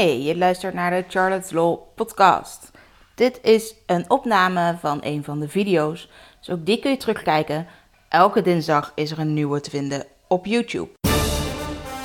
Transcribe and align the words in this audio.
Hey, 0.00 0.22
je 0.22 0.36
luistert 0.36 0.74
naar 0.74 0.90
de 0.90 1.04
Charlotte's 1.08 1.50
Law 1.50 1.78
podcast. 1.94 2.70
Dit 3.14 3.40
is 3.42 3.74
een 3.86 4.10
opname 4.10 4.76
van 4.78 4.98
een 5.02 5.24
van 5.24 5.40
de 5.40 5.48
video's, 5.48 6.10
dus 6.38 6.50
ook 6.50 6.66
die 6.66 6.78
kun 6.78 6.90
je 6.90 6.96
terugkijken. 6.96 7.66
Elke 8.08 8.42
dinsdag 8.42 8.92
is 8.94 9.10
er 9.10 9.18
een 9.18 9.34
nieuwe 9.34 9.60
te 9.60 9.70
vinden 9.70 10.06
op 10.28 10.46
YouTube. 10.46 10.88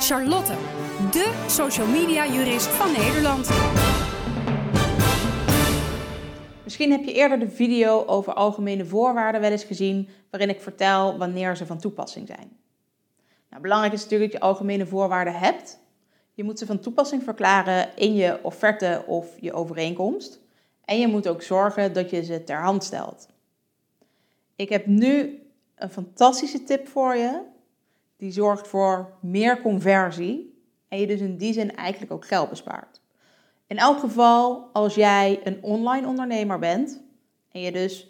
Charlotte, 0.00 0.52
de 1.10 1.44
social 1.46 1.86
media 1.86 2.26
jurist 2.26 2.66
van 2.66 2.92
Nederland. 2.92 3.50
Misschien 6.64 6.90
heb 6.90 7.04
je 7.04 7.12
eerder 7.12 7.38
de 7.38 7.50
video 7.50 8.04
over 8.06 8.34
algemene 8.34 8.84
voorwaarden 8.84 9.40
wel 9.40 9.50
eens 9.50 9.64
gezien, 9.64 10.08
waarin 10.30 10.48
ik 10.48 10.60
vertel 10.60 11.18
wanneer 11.18 11.56
ze 11.56 11.66
van 11.66 11.78
toepassing 11.78 12.26
zijn. 12.26 12.56
Nou, 13.50 13.62
belangrijk 13.62 13.92
is 13.92 14.02
natuurlijk 14.02 14.32
dat 14.32 14.40
je 14.40 14.48
algemene 14.48 14.86
voorwaarden 14.86 15.34
hebt. 15.34 15.84
Je 16.36 16.44
moet 16.44 16.58
ze 16.58 16.66
van 16.66 16.78
toepassing 16.78 17.22
verklaren 17.22 17.96
in 17.96 18.14
je 18.14 18.38
offerte 18.42 19.04
of 19.06 19.40
je 19.40 19.52
overeenkomst. 19.52 20.40
En 20.84 20.98
je 20.98 21.06
moet 21.06 21.28
ook 21.28 21.42
zorgen 21.42 21.92
dat 21.92 22.10
je 22.10 22.24
ze 22.24 22.44
ter 22.44 22.62
hand 22.62 22.84
stelt. 22.84 23.28
Ik 24.56 24.68
heb 24.68 24.86
nu 24.86 25.42
een 25.74 25.90
fantastische 25.90 26.62
tip 26.62 26.88
voor 26.88 27.16
je. 27.16 27.42
Die 28.16 28.32
zorgt 28.32 28.68
voor 28.68 29.12
meer 29.20 29.60
conversie. 29.60 30.60
En 30.88 31.00
je 31.00 31.06
dus 31.06 31.20
in 31.20 31.36
die 31.36 31.52
zin 31.52 31.76
eigenlijk 31.76 32.12
ook 32.12 32.26
geld 32.26 32.48
bespaart. 32.48 33.00
In 33.66 33.78
elk 33.78 33.98
geval 33.98 34.70
als 34.72 34.94
jij 34.94 35.40
een 35.44 35.62
online 35.62 36.06
ondernemer 36.06 36.58
bent 36.58 37.02
en 37.52 37.60
je 37.60 37.72
dus 37.72 38.08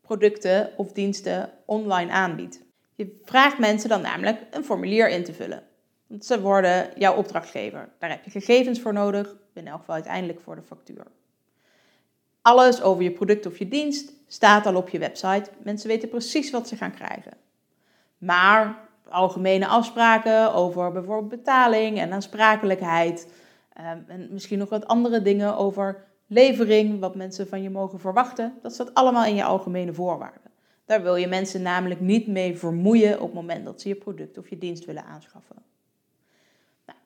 producten 0.00 0.72
of 0.76 0.92
diensten 0.92 1.50
online 1.66 2.10
aanbiedt. 2.10 2.62
Je 2.94 3.20
vraagt 3.24 3.58
mensen 3.58 3.88
dan 3.88 4.00
namelijk 4.00 4.40
een 4.50 4.64
formulier 4.64 5.08
in 5.08 5.24
te 5.24 5.32
vullen. 5.32 5.70
Want 6.12 6.24
ze 6.24 6.40
worden 6.40 6.90
jouw 6.96 7.16
opdrachtgever. 7.16 7.88
Daar 7.98 8.10
heb 8.10 8.24
je 8.24 8.30
gegevens 8.30 8.80
voor 8.80 8.92
nodig, 8.92 9.36
in 9.52 9.66
elk 9.66 9.78
geval 9.78 9.94
uiteindelijk 9.94 10.40
voor 10.40 10.54
de 10.54 10.62
factuur. 10.62 11.06
Alles 12.42 12.82
over 12.82 13.02
je 13.02 13.10
product 13.10 13.46
of 13.46 13.58
je 13.58 13.68
dienst 13.68 14.12
staat 14.26 14.66
al 14.66 14.76
op 14.76 14.88
je 14.88 14.98
website. 14.98 15.50
Mensen 15.62 15.88
weten 15.88 16.08
precies 16.08 16.50
wat 16.50 16.68
ze 16.68 16.76
gaan 16.76 16.94
krijgen. 16.94 17.32
Maar 18.18 18.78
algemene 19.08 19.66
afspraken 19.66 20.54
over 20.54 20.92
bijvoorbeeld 20.92 21.28
betaling 21.28 21.98
en 21.98 22.12
aansprakelijkheid. 22.12 23.32
Ehm, 23.72 23.98
en 24.06 24.28
misschien 24.30 24.58
nog 24.58 24.68
wat 24.68 24.86
andere 24.86 25.22
dingen 25.22 25.56
over 25.56 26.04
levering, 26.26 27.00
wat 27.00 27.14
mensen 27.14 27.48
van 27.48 27.62
je 27.62 27.70
mogen 27.70 28.00
verwachten. 28.00 28.58
Dat 28.62 28.72
staat 28.74 28.94
allemaal 28.94 29.24
in 29.24 29.34
je 29.34 29.44
algemene 29.44 29.92
voorwaarden. 29.92 30.50
Daar 30.84 31.02
wil 31.02 31.16
je 31.16 31.26
mensen 31.26 31.62
namelijk 31.62 32.00
niet 32.00 32.26
mee 32.26 32.58
vermoeien 32.58 33.14
op 33.14 33.26
het 33.26 33.34
moment 33.34 33.64
dat 33.64 33.80
ze 33.80 33.88
je 33.88 33.94
product 33.94 34.38
of 34.38 34.48
je 34.48 34.58
dienst 34.58 34.84
willen 34.84 35.04
aanschaffen. 35.04 35.70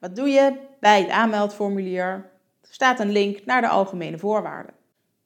Wat 0.01 0.17
doe 0.17 0.29
je 0.29 0.59
bij 0.81 1.01
het 1.01 1.11
aanmeldformulier? 1.11 2.31
Er 2.61 2.75
staat 2.75 3.01
een 3.01 3.13
link 3.13 3.45
naar 3.45 3.61
de 3.61 3.69
algemene 3.69 4.19
voorwaarden. 4.19 4.75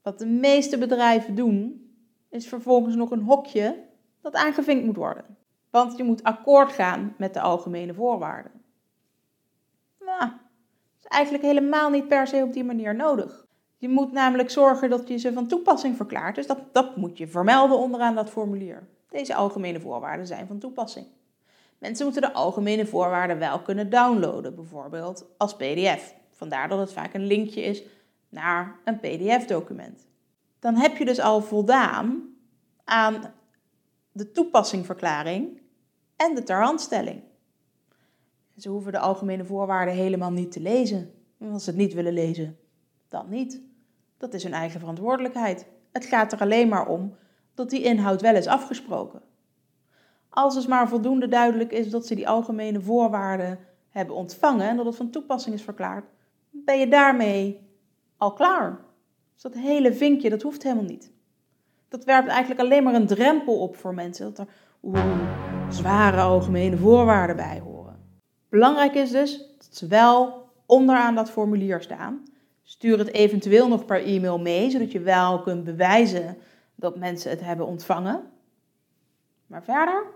Wat 0.03 0.19
de 0.19 0.27
meeste 0.27 0.79
bedrijven 0.79 1.35
doen, 1.35 1.89
is 2.29 2.49
vervolgens 2.49 2.95
nog 2.95 3.11
een 3.11 3.23
hokje 3.23 3.85
dat 4.21 4.35
aangevinkt 4.35 4.85
moet 4.85 4.97
worden. 4.97 5.37
Want 5.71 5.97
je 5.97 6.05
moet 6.05 6.23
akkoord 6.23 6.73
gaan 6.73 7.15
met 7.19 7.35
de 7.35 7.41
algemene 7.41 7.95
voorwaarden. 7.95 8.53
Nou, 10.01 10.21
dat 10.21 10.98
is 10.98 11.05
eigenlijk 11.05 11.45
helemaal 11.45 11.91
niet 11.91 12.09
per 12.09 12.27
se 12.27 12.43
op 12.43 12.53
die 12.53 12.65
manier 12.65 12.95
nodig. 12.95 13.47
Je 13.77 13.89
moet 13.89 14.13
namelijk 14.13 14.51
zorgen 14.51 14.91
dat 14.91 15.09
je 15.09 15.17
ze 15.17 15.33
van 15.33 15.47
toepassing 15.47 15.97
verklaart. 15.97 16.35
Dus 16.35 16.47
dat, 16.47 16.59
dat 16.73 16.97
moet 16.97 17.19
je 17.19 17.29
vermelden 17.29 17.79
onderaan 17.79 18.15
dat 18.15 18.31
formulier. 18.31 18.89
Deze 19.09 19.35
algemene 19.35 19.81
voorwaarden 19.81 20.27
zijn 20.27 20.47
van 20.47 20.59
toepassing. 20.59 21.07
Mensen 21.81 22.05
moeten 22.05 22.23
de 22.23 22.33
algemene 22.33 22.86
voorwaarden 22.86 23.39
wel 23.39 23.61
kunnen 23.61 23.91
downloaden, 23.91 24.55
bijvoorbeeld 24.55 25.27
als 25.36 25.56
PDF. 25.56 26.14
Vandaar 26.31 26.69
dat 26.69 26.78
het 26.78 26.92
vaak 26.92 27.14
een 27.14 27.27
linkje 27.27 27.61
is 27.61 27.83
naar 28.28 28.81
een 28.84 29.00
PDF-document. 29.00 30.08
Dan 30.58 30.75
heb 30.75 30.97
je 30.97 31.05
dus 31.05 31.20
al 31.20 31.41
voldaan 31.42 32.34
aan 32.84 33.33
de 34.12 34.31
toepassingverklaring 34.31 35.61
en 36.17 36.35
de 36.35 36.42
terhandstelling. 36.42 37.23
Ze 38.57 38.68
hoeven 38.68 38.92
de 38.92 38.98
algemene 38.98 39.45
voorwaarden 39.45 39.95
helemaal 39.95 40.33
niet 40.33 40.52
te 40.52 40.61
lezen. 40.61 41.14
als 41.52 41.64
ze 41.64 41.70
het 41.70 41.79
niet 41.79 41.95
willen 41.95 42.12
lezen, 42.12 42.58
dan 43.08 43.29
niet. 43.29 43.61
Dat 44.17 44.35
is 44.35 44.42
hun 44.42 44.52
eigen 44.52 44.80
verantwoordelijkheid. 44.80 45.67
Het 45.92 46.05
gaat 46.05 46.33
er 46.33 46.41
alleen 46.41 46.68
maar 46.68 46.86
om 46.86 47.14
dat 47.55 47.70
die 47.70 47.83
inhoud 47.83 48.20
wel 48.20 48.35
is 48.35 48.47
afgesproken. 48.47 49.23
Als 50.30 50.55
het 50.55 50.68
maar 50.68 50.89
voldoende 50.89 51.29
duidelijk 51.29 51.73
is 51.73 51.91
dat 51.91 52.07
ze 52.07 52.14
die 52.14 52.29
algemene 52.29 52.80
voorwaarden 52.80 53.58
hebben 53.89 54.17
ontvangen 54.17 54.68
en 54.68 54.77
dat 54.77 54.86
het 54.86 54.96
van 54.96 55.11
toepassing 55.11 55.55
is 55.55 55.63
verklaard, 55.63 56.05
ben 56.51 56.79
je 56.79 56.89
daarmee 56.89 57.68
al 58.17 58.33
klaar. 58.33 58.79
Dus 59.35 59.42
dat 59.42 59.55
hele 59.55 59.92
vinkje, 59.92 60.30
dat 60.30 60.42
hoeft 60.42 60.63
helemaal 60.63 60.85
niet. 60.85 61.13
Dat 61.89 62.05
werpt 62.05 62.29
eigenlijk 62.29 62.61
alleen 62.61 62.83
maar 62.83 62.95
een 62.95 63.07
drempel 63.07 63.58
op 63.61 63.77
voor 63.77 63.95
mensen, 63.95 64.35
dat 64.35 64.39
er 64.39 64.52
zware 65.68 66.20
algemene 66.20 66.77
voorwaarden 66.77 67.36
bij 67.36 67.61
horen. 67.64 67.97
Belangrijk 68.48 68.95
is 68.95 69.11
dus 69.11 69.39
dat 69.58 69.77
ze 69.77 69.86
wel 69.86 70.48
onderaan 70.67 71.14
dat 71.14 71.30
formulier 71.30 71.83
staan. 71.83 72.23
Stuur 72.62 72.98
het 72.98 73.12
eventueel 73.12 73.68
nog 73.68 73.85
per 73.85 74.05
e-mail 74.05 74.39
mee, 74.39 74.70
zodat 74.70 74.92
je 74.92 75.01
wel 75.01 75.41
kunt 75.41 75.64
bewijzen 75.64 76.36
dat 76.74 76.97
mensen 76.97 77.30
het 77.30 77.41
hebben 77.41 77.67
ontvangen. 77.67 78.23
Maar 79.50 79.62
verder, 79.62 80.06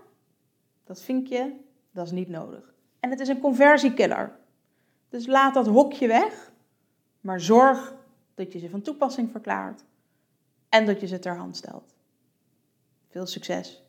dat 0.83 1.01
vinkje, 1.01 1.53
dat 1.91 2.05
is 2.05 2.11
niet 2.11 2.29
nodig. 2.29 2.73
En 2.99 3.09
het 3.09 3.19
is 3.19 3.27
een 3.27 3.39
conversiekiller. 3.39 4.39
Dus 5.09 5.27
laat 5.27 5.53
dat 5.53 5.67
hokje 5.67 6.07
weg, 6.07 6.51
maar 7.21 7.41
zorg 7.41 7.95
dat 8.35 8.53
je 8.53 8.59
ze 8.59 8.69
van 8.69 8.81
toepassing 8.81 9.31
verklaart 9.31 9.83
en 10.69 10.85
dat 10.85 10.99
je 10.99 11.07
ze 11.07 11.19
ter 11.19 11.37
hand 11.37 11.57
stelt. 11.57 11.95
Veel 13.07 13.25
succes! 13.25 13.83